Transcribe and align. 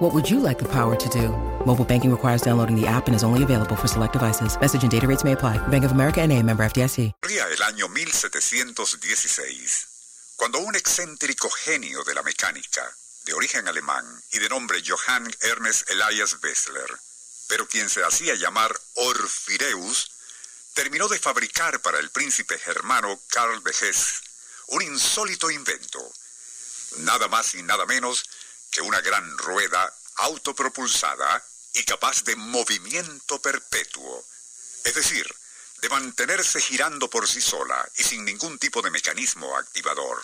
What 0.00 0.14
would 0.14 0.30
you 0.30 0.40
like 0.40 0.58
the 0.58 0.64
power 0.64 0.96
to 0.96 1.08
do? 1.10 1.28
Mobile 1.66 1.84
banking 1.84 2.10
requires 2.10 2.40
downloading 2.40 2.74
the 2.74 2.86
app 2.86 3.06
and 3.06 3.14
is 3.14 3.22
only 3.22 3.42
available 3.42 3.76
for 3.76 3.86
select 3.86 4.14
devices. 4.14 4.58
Message 4.58 4.82
and 4.82 4.90
data 4.90 5.06
rates 5.06 5.24
may 5.24 5.32
apply. 5.32 5.58
Bank 5.68 5.84
of 5.84 5.92
America 5.92 6.26
NA, 6.26 6.40
member 6.40 6.64
FDIC. 6.64 7.12
El 7.22 7.62
año 7.62 7.86
1716, 7.86 9.88
cuando 10.36 10.58
un 10.60 10.74
excéntrico 10.74 11.50
genio 11.50 12.02
de 12.04 12.14
la 12.14 12.22
mecánica, 12.22 12.90
de 13.26 13.34
origen 13.34 13.68
alemán 13.68 14.06
y 14.32 14.38
de 14.38 14.48
nombre 14.48 14.82
Johann 14.82 15.30
Ernest 15.42 15.90
Elias 15.90 16.34
Wessler, 16.42 16.88
pero 17.48 17.68
quien 17.68 17.90
se 17.90 18.02
hacía 18.02 18.34
llamar 18.36 18.74
Orfireus, 18.94 20.12
terminó 20.72 21.08
de 21.08 21.18
fabricar 21.18 21.78
para 21.82 21.98
el 21.98 22.08
príncipe 22.08 22.58
germano 22.58 23.20
Karl 23.28 23.62
de 23.62 23.72
Hesse 23.72 24.22
un 24.68 24.80
insólito 24.80 25.50
invento, 25.50 26.00
nada 27.00 27.28
más 27.28 27.54
y 27.54 27.62
nada 27.62 27.84
menos 27.84 28.24
que 28.70 28.80
una 28.80 29.00
gran 29.00 29.36
rueda 29.38 29.92
autopropulsada 30.16 31.44
y 31.74 31.84
capaz 31.84 32.24
de 32.24 32.36
movimiento 32.36 33.40
perpetuo, 33.40 34.24
es 34.84 34.94
decir, 34.94 35.26
de 35.80 35.88
mantenerse 35.88 36.60
girando 36.60 37.08
por 37.08 37.26
sí 37.26 37.40
sola 37.40 37.88
y 37.96 38.02
sin 38.02 38.24
ningún 38.24 38.58
tipo 38.58 38.82
de 38.82 38.90
mecanismo 38.90 39.56
activador. 39.56 40.22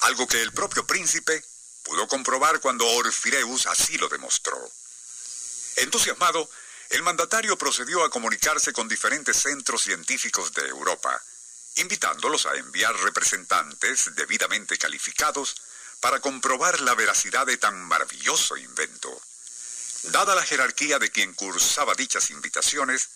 Algo 0.00 0.26
que 0.26 0.42
el 0.42 0.52
propio 0.52 0.86
príncipe 0.86 1.42
pudo 1.82 2.06
comprobar 2.08 2.60
cuando 2.60 2.86
Orfireus 2.86 3.66
así 3.66 3.96
lo 3.96 4.08
demostró. 4.08 4.58
Entusiasmado, 5.76 6.48
el 6.90 7.02
mandatario 7.02 7.56
procedió 7.56 8.04
a 8.04 8.10
comunicarse 8.10 8.72
con 8.72 8.88
diferentes 8.88 9.36
centros 9.38 9.82
científicos 9.82 10.52
de 10.52 10.68
Europa, 10.68 11.20
invitándolos 11.76 12.46
a 12.46 12.54
enviar 12.54 12.94
representantes 12.96 14.14
debidamente 14.14 14.76
calificados 14.78 15.56
para 16.04 16.20
comprobar 16.20 16.82
la 16.82 16.94
veracidad 16.94 17.46
de 17.46 17.56
tan 17.56 17.82
maravilloso 17.84 18.58
invento. 18.58 19.22
Dada 20.02 20.34
la 20.34 20.42
jerarquía 20.42 20.98
de 20.98 21.10
quien 21.10 21.32
cursaba 21.32 21.94
dichas 21.94 22.28
invitaciones, 22.28 23.08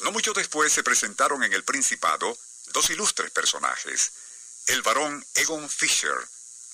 no 0.00 0.12
mucho 0.12 0.32
después 0.32 0.72
se 0.72 0.82
presentaron 0.82 1.44
en 1.44 1.52
el 1.52 1.62
Principado 1.62 2.34
dos 2.68 2.88
ilustres 2.88 3.30
personajes, 3.32 4.12
el 4.68 4.80
barón 4.80 5.22
Egon 5.34 5.68
Fischer, 5.68 6.16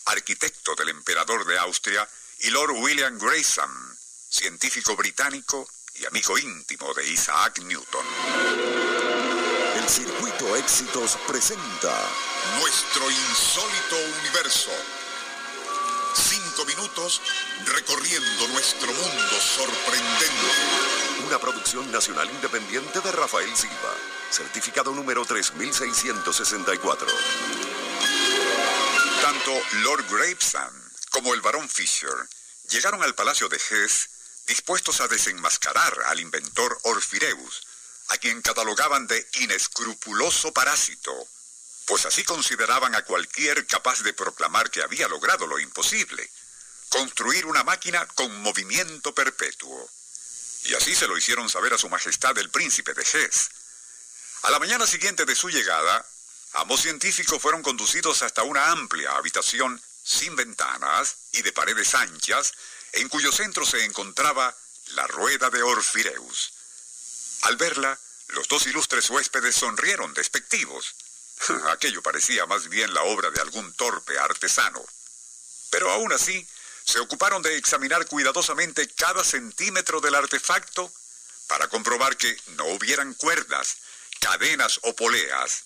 arquitecto 0.04 0.76
del 0.76 0.90
emperador 0.90 1.44
de 1.44 1.58
Austria, 1.58 2.08
y 2.38 2.50
Lord 2.50 2.76
William 2.76 3.18
Grayson, 3.18 3.98
científico 4.30 4.94
británico 4.94 5.68
y 5.96 6.06
amigo 6.06 6.38
íntimo 6.38 6.94
de 6.94 7.04
Isaac 7.04 7.58
Newton. 7.64 8.06
El 9.74 9.88
Circuito 9.88 10.54
Éxitos 10.54 11.18
presenta 11.26 12.08
Nuestro 12.60 13.10
insólito 13.10 13.96
universo. 14.20 14.97
Minutos 16.68 17.22
recorriendo 17.64 18.48
nuestro 18.48 18.92
mundo 18.92 19.40
sorprendente. 19.40 21.26
una 21.26 21.38
producción 21.38 21.90
nacional 21.90 22.28
independiente 22.30 23.00
de 23.00 23.10
Rafael 23.10 23.56
Silva, 23.56 23.94
certificado 24.30 24.92
número 24.92 25.24
3664. 25.24 27.08
Tanto 29.22 29.62
Lord 29.82 30.04
Gravesend 30.10 30.92
como 31.10 31.32
el 31.32 31.40
barón 31.40 31.66
Fisher 31.70 32.28
llegaron 32.68 33.02
al 33.02 33.14
palacio 33.14 33.48
de 33.48 33.56
Hesse 33.56 34.10
dispuestos 34.46 35.00
a 35.00 35.08
desenmascarar 35.08 35.94
al 36.08 36.20
inventor 36.20 36.78
Orfireus, 36.82 37.66
a 38.08 38.18
quien 38.18 38.42
catalogaban 38.42 39.06
de 39.06 39.26
inescrupuloso 39.40 40.52
parásito, 40.52 41.14
pues 41.86 42.04
así 42.04 42.24
consideraban 42.24 42.94
a 42.94 43.02
cualquier 43.04 43.66
capaz 43.66 44.02
de 44.02 44.12
proclamar 44.12 44.70
que 44.70 44.82
había 44.82 45.08
logrado 45.08 45.46
lo 45.46 45.58
imposible, 45.58 46.30
construir 46.88 47.46
una 47.46 47.64
máquina 47.64 48.06
con 48.14 48.40
movimiento 48.40 49.14
perpetuo. 49.14 49.90
Y 50.64 50.74
así 50.74 50.94
se 50.94 51.06
lo 51.06 51.16
hicieron 51.16 51.48
saber 51.48 51.72
a 51.74 51.78
su 51.78 51.88
majestad 51.88 52.36
el 52.38 52.50
príncipe 52.50 52.94
de 52.94 53.02
Hesse. 53.02 53.50
A 54.42 54.50
la 54.50 54.58
mañana 54.58 54.86
siguiente 54.86 55.24
de 55.24 55.34
su 55.34 55.48
llegada, 55.48 56.04
ambos 56.54 56.82
científicos 56.82 57.40
fueron 57.40 57.62
conducidos 57.62 58.22
hasta 58.22 58.42
una 58.42 58.70
amplia 58.70 59.12
habitación 59.12 59.80
sin 60.04 60.36
ventanas 60.36 61.16
y 61.32 61.42
de 61.42 61.52
paredes 61.52 61.94
anchas, 61.94 62.52
en 62.92 63.08
cuyo 63.08 63.30
centro 63.32 63.66
se 63.66 63.84
encontraba 63.84 64.54
la 64.88 65.06
rueda 65.06 65.50
de 65.50 65.62
Orfireus. 65.62 66.52
Al 67.42 67.56
verla, 67.56 67.98
los 68.28 68.48
dos 68.48 68.66
ilustres 68.66 69.10
huéspedes 69.10 69.54
sonrieron 69.54 70.14
despectivos. 70.14 70.94
Aquello 71.70 72.02
parecía 72.02 72.46
más 72.46 72.68
bien 72.68 72.92
la 72.94 73.02
obra 73.02 73.30
de 73.30 73.40
algún 73.40 73.72
torpe 73.74 74.18
artesano. 74.18 74.84
Pero 75.70 75.90
aún 75.90 76.12
así, 76.12 76.46
se 76.88 77.00
ocuparon 77.00 77.42
de 77.42 77.54
examinar 77.58 78.06
cuidadosamente 78.06 78.88
cada 78.88 79.22
centímetro 79.22 80.00
del 80.00 80.14
artefacto 80.14 80.90
para 81.46 81.68
comprobar 81.68 82.16
que 82.16 82.34
no 82.56 82.64
hubieran 82.64 83.12
cuerdas, 83.12 83.76
cadenas 84.20 84.80
o 84.84 84.96
poleas, 84.96 85.64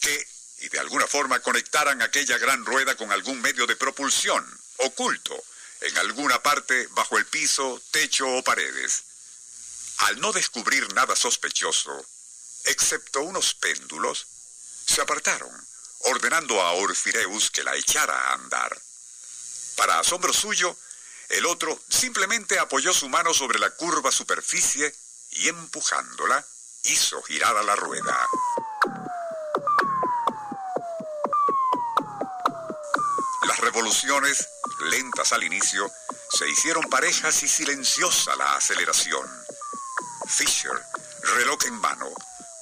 que, 0.00 0.26
y 0.60 0.70
de 0.70 0.78
alguna 0.78 1.06
forma 1.06 1.40
conectaran 1.40 2.00
aquella 2.00 2.38
gran 2.38 2.64
rueda 2.64 2.96
con 2.96 3.12
algún 3.12 3.42
medio 3.42 3.66
de 3.66 3.76
propulsión, 3.76 4.42
oculto, 4.78 5.44
en 5.82 5.98
alguna 5.98 6.42
parte 6.42 6.86
bajo 6.92 7.18
el 7.18 7.26
piso, 7.26 7.82
techo 7.90 8.26
o 8.26 8.42
paredes. 8.42 9.02
Al 9.98 10.20
no 10.20 10.32
descubrir 10.32 10.90
nada 10.94 11.14
sospechoso, 11.14 12.02
excepto 12.64 13.20
unos 13.20 13.52
péndulos, 13.56 14.26
se 14.86 15.02
apartaron, 15.02 15.52
ordenando 16.06 16.62
a 16.62 16.72
Orfireus 16.72 17.50
que 17.50 17.62
la 17.62 17.76
echara 17.76 18.30
a 18.30 18.32
andar. 18.32 18.80
Para 19.76 19.98
asombro 19.98 20.32
suyo, 20.32 20.76
el 21.28 21.46
otro 21.46 21.78
simplemente 21.88 22.58
apoyó 22.58 22.92
su 22.92 23.08
mano 23.08 23.32
sobre 23.32 23.58
la 23.58 23.70
curva 23.70 24.12
superficie 24.12 24.94
y 25.30 25.48
empujándola, 25.48 26.44
hizo 26.84 27.22
girar 27.22 27.56
a 27.56 27.62
la 27.62 27.74
rueda. 27.74 28.28
Las 33.46 33.58
revoluciones, 33.60 34.48
lentas 34.90 35.32
al 35.32 35.44
inicio, 35.44 35.90
se 36.30 36.48
hicieron 36.48 36.84
parejas 36.90 37.42
y 37.42 37.48
silenciosa 37.48 38.36
la 38.36 38.56
aceleración. 38.56 39.26
Fisher, 40.28 40.80
reloj 41.36 41.64
en 41.66 41.74
mano, 41.74 42.08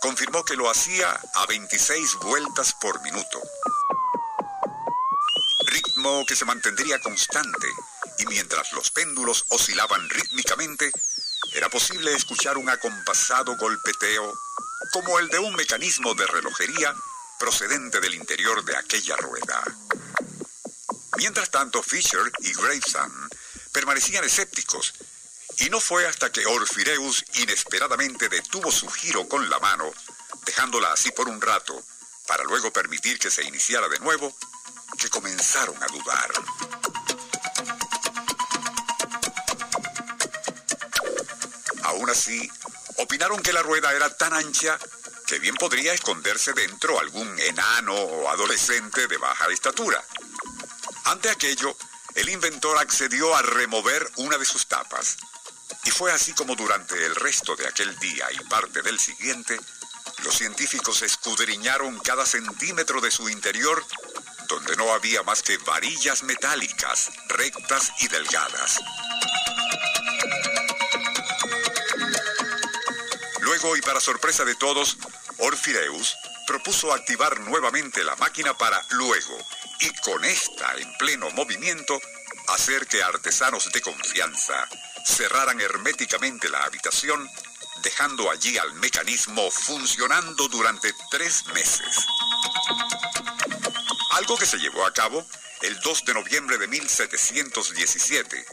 confirmó 0.01 0.45
que 0.45 0.57
lo 0.57 0.71
hacía 0.71 1.21
a 1.35 1.47
26 1.47 2.15
vueltas 2.23 2.75
por 2.81 3.01
minuto. 3.03 3.41
Que 6.27 6.35
se 6.37 6.45
mantendría 6.45 7.01
constante 7.01 7.69
y 8.19 8.27
mientras 8.27 8.73
los 8.73 8.91
péndulos 8.91 9.45
oscilaban 9.49 10.09
rítmicamente, 10.11 10.91
era 11.55 11.69
posible 11.69 12.15
escuchar 12.15 12.59
un 12.59 12.69
acompasado 12.69 13.57
golpeteo 13.57 14.39
como 14.93 15.19
el 15.21 15.29
de 15.29 15.39
un 15.39 15.55
mecanismo 15.55 16.15
de 16.15 16.27
relojería 16.27 16.95
procedente 17.39 18.01
del 18.01 18.15
interior 18.15 18.65
de 18.65 18.77
aquella 18.77 19.17
rueda. 19.17 19.63
Mientras 21.17 21.51
tanto, 21.51 21.83
Fisher 21.83 22.31
y 22.41 22.53
Gravesend 22.55 23.31
permanecían 23.73 24.25
escépticos, 24.25 24.93
y 25.59 25.71
no 25.71 25.81
fue 25.81 26.07
hasta 26.07 26.31
que 26.33 26.45
Orfireus 26.45 27.25
inesperadamente 27.35 28.29
detuvo 28.29 28.73
su 28.73 28.89
giro 28.89 29.29
con 29.29 29.49
la 29.49 29.61
mano, 29.61 29.93
dejándola 30.45 30.93
así 30.93 31.13
por 31.13 31.29
un 31.29 31.41
rato, 31.41 31.83
para 32.27 32.45
luego 32.45 32.73
permitir 32.73 33.19
que 33.19 33.31
se 33.31 33.45
iniciara 33.45 33.89
de 33.89 33.99
nuevo, 34.01 34.37
que 34.99 35.09
comenzaron 35.09 35.77
a 35.83 35.87
dudar. 35.87 36.31
Aún 41.85 42.11
así, 42.11 42.51
opinaron 42.99 43.43
que 43.43 43.53
la 43.53 43.63
rueda 43.63 43.93
era 43.93 44.17
tan 44.17 44.33
ancha 44.33 44.79
que 45.27 45.39
bien 45.39 45.55
podría 45.55 45.93
esconderse 45.93 46.53
dentro 46.53 46.99
algún 46.99 47.39
enano 47.39 47.95
o 47.95 48.29
adolescente 48.29 49.07
de 49.07 49.17
baja 49.17 49.47
estatura. 49.51 50.05
Ante 51.05 51.31
aquello, 51.31 51.77
el 52.15 52.29
inventor 52.29 52.79
accedió 52.79 53.35
a 53.35 53.43
remover 53.43 54.11
una 54.17 54.39
de 54.39 54.45
sus 54.45 54.67
tapas. 54.67 55.17
Y 55.85 55.91
fue 55.91 56.13
así 56.13 56.33
como 56.33 56.57
durante 56.57 56.95
el 57.07 57.15
resto 57.15 57.57
de 57.57 57.67
aquel 57.67 57.97
día 57.99 58.27
y 58.33 58.45
parte 58.45 58.83
del 58.83 58.99
siguiente, 58.99 59.59
los 60.25 60.35
científicos 60.37 61.03
escudriñaron 61.03 61.99
cada 62.01 62.27
centímetro 62.27 63.01
de 63.01 63.11
su 63.11 63.29
interior, 63.29 63.85
donde 64.51 64.77
no 64.77 64.93
había 64.93 65.23
más 65.23 65.43
que 65.43 65.57
varillas 65.59 66.25
metálicas, 66.25 67.11
rectas 67.29 67.93
y 68.01 68.09
delgadas. 68.09 68.81
Luego, 73.41 73.77
y 73.77 73.81
para 73.81 74.01
sorpresa 74.01 74.45
de 74.45 74.57
todos, 74.57 74.99
Orfireus 75.39 76.17
propuso 76.47 76.93
activar 76.93 77.39
nuevamente 77.41 78.03
la 78.03 78.17
máquina 78.17 78.57
para 78.59 78.83
luego, 78.91 79.39
y 79.79 79.89
con 80.01 80.25
esta 80.25 80.75
en 80.75 80.93
pleno 80.99 81.31
movimiento, 81.31 82.01
hacer 82.49 82.87
que 82.89 83.03
artesanos 83.03 83.71
de 83.73 83.81
confianza 83.81 84.69
cerraran 85.07 85.61
herméticamente 85.61 86.49
la 86.49 86.65
habitación, 86.65 87.29
dejando 87.83 88.31
allí 88.31 88.59
al 88.59 88.75
mecanismo 88.75 89.49
funcionando 89.51 90.49
durante 90.49 90.93
tres 91.11 91.47
meses. 91.55 92.07
Algo 94.11 94.37
que 94.37 94.47
se 94.47 94.59
llevó 94.59 94.85
a 94.85 94.93
cabo 94.93 95.25
el 95.63 95.79
2 95.81 96.05
de 96.05 96.15
noviembre 96.15 96.59
de 96.59 96.67
1717, 96.67 98.45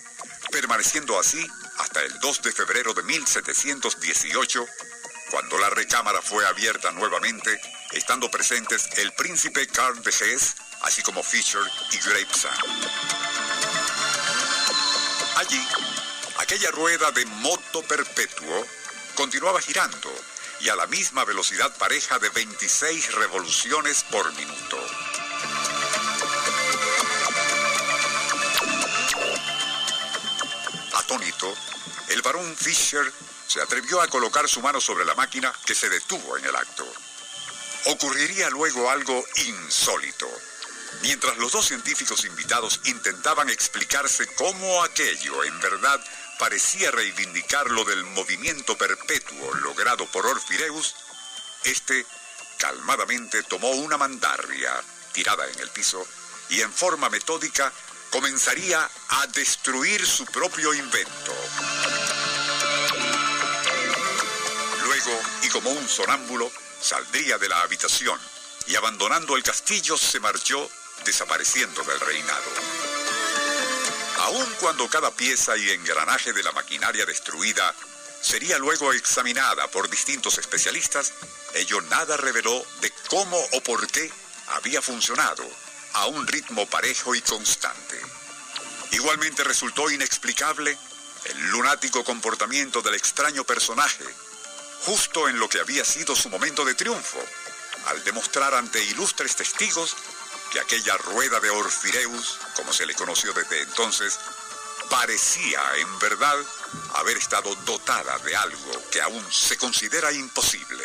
permaneciendo 0.51 1.19
así 1.19 1.45
hasta 1.77 2.01
el 2.01 2.19
2 2.19 2.41
de 2.43 2.51
febrero 2.51 2.93
de 2.93 3.01
1718, 3.03 4.65
cuando 5.31 5.57
la 5.57 5.69
recámara 5.71 6.21
fue 6.21 6.45
abierta 6.45 6.91
nuevamente, 6.91 7.59
estando 7.91 8.29
presentes 8.29 8.87
el 8.97 9.11
príncipe 9.13 9.65
Carl 9.67 10.01
de 10.03 10.11
Hesse, 10.11 10.55
así 10.81 11.01
como 11.01 11.23
Fisher 11.23 11.63
y 11.91 11.97
Grapesand. 11.97 12.59
Allí, 15.37 15.67
aquella 16.37 16.69
rueda 16.71 17.11
de 17.11 17.25
moto 17.25 17.81
perpetuo 17.83 18.67
continuaba 19.15 19.59
girando 19.59 20.13
y 20.59 20.69
a 20.69 20.75
la 20.75 20.85
misma 20.87 21.25
velocidad 21.25 21.75
pareja 21.77 22.19
de 22.19 22.29
26 22.29 23.15
revoluciones 23.15 24.03
por 24.03 24.31
minuto. 24.33 25.06
Atónito, 31.07 31.53
el 32.09 32.21
barón 32.21 32.53
Fisher 32.57 33.09
se 33.47 33.61
atrevió 33.61 34.01
a 34.01 34.09
colocar 34.09 34.45
su 34.49 34.61
mano 34.61 34.81
sobre 34.81 35.05
la 35.05 35.15
máquina 35.15 35.53
que 35.65 35.73
se 35.73 35.87
detuvo 35.87 36.35
en 36.35 36.43
el 36.43 36.53
acto. 36.53 36.85
Ocurriría 37.85 38.49
luego 38.49 38.91
algo 38.91 39.23
insólito. 39.37 40.29
Mientras 41.03 41.37
los 41.37 41.53
dos 41.53 41.65
científicos 41.65 42.25
invitados 42.25 42.81
intentaban 42.83 43.49
explicarse 43.49 44.27
cómo 44.35 44.83
aquello 44.83 45.45
en 45.45 45.57
verdad 45.61 46.03
parecía 46.39 46.91
reivindicar 46.91 47.71
lo 47.71 47.85
del 47.85 48.03
movimiento 48.03 48.77
perpetuo 48.77 49.53
logrado 49.53 50.05
por 50.07 50.25
Orfireus, 50.25 50.93
este 51.63 52.05
calmadamente 52.57 53.43
tomó 53.43 53.69
una 53.69 53.97
mandarria 53.97 54.73
tirada 55.13 55.47
en 55.47 55.59
el 55.61 55.69
piso 55.69 56.05
y 56.49 56.59
en 56.59 56.73
forma 56.73 57.09
metódica 57.09 57.71
comenzaría 58.09 58.89
a 59.09 59.27
destruir 59.27 60.05
su 60.05 60.25
propio 60.25 60.73
invento. 60.73 61.33
Luego, 64.83 65.21
y 65.43 65.49
como 65.49 65.71
un 65.71 65.87
sonámbulo, 65.87 66.51
saldría 66.81 67.37
de 67.37 67.49
la 67.49 67.61
habitación 67.61 68.19
y 68.67 68.75
abandonando 68.75 69.35
el 69.35 69.43
castillo 69.43 69.97
se 69.97 70.19
marchó 70.19 70.69
desapareciendo 71.05 71.83
del 71.83 71.99
reinado. 71.99 72.51
Aun 74.19 74.49
cuando 74.59 74.89
cada 74.89 75.11
pieza 75.11 75.55
y 75.57 75.69
engranaje 75.69 76.33
de 76.33 76.43
la 76.43 76.51
maquinaria 76.51 77.05
destruida 77.05 77.73
sería 78.21 78.57
luego 78.57 78.91
examinada 78.93 79.67
por 79.69 79.89
distintos 79.89 80.37
especialistas, 80.37 81.13
ello 81.53 81.81
nada 81.81 82.17
reveló 82.17 82.65
de 82.81 82.91
cómo 83.09 83.37
o 83.53 83.61
por 83.61 83.87
qué 83.87 84.11
había 84.47 84.81
funcionado 84.81 85.47
a 85.97 86.05
un 86.05 86.27
ritmo 86.27 86.67
parejo 86.67 87.15
y 87.15 87.21
constante. 87.21 87.99
Igualmente 88.91 89.43
resultó 89.43 89.89
inexplicable 89.89 90.77
el 91.25 91.47
lunático 91.47 92.03
comportamiento 92.03 92.83
del 92.83 92.93
extraño 92.93 93.43
personaje, 93.43 94.05
justo 94.81 95.27
en 95.27 95.39
lo 95.39 95.49
que 95.49 95.59
había 95.59 95.83
sido 95.83 96.15
su 96.15 96.29
momento 96.29 96.63
de 96.63 96.75
triunfo, 96.75 97.19
al 97.87 98.03
demostrar 98.03 98.53
ante 98.53 98.83
ilustres 98.83 99.35
testigos 99.35 99.95
que 100.51 100.59
aquella 100.59 100.95
rueda 100.97 101.39
de 101.39 101.49
Orfireus, 101.49 102.37
como 102.55 102.71
se 102.71 102.85
le 102.85 102.93
conoció 102.93 103.33
desde 103.33 103.63
entonces, 103.63 104.19
parecía 104.91 105.61
en 105.77 105.99
verdad 105.99 106.37
haber 106.93 107.17
estado 107.17 107.55
dotada 107.65 108.19
de 108.19 108.35
algo 108.35 108.89
que 108.91 109.01
aún 109.01 109.25
se 109.31 109.57
considera 109.57 110.11
imposible, 110.11 110.83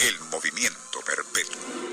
el 0.00 0.18
movimiento 0.20 1.00
perpetuo. 1.02 1.91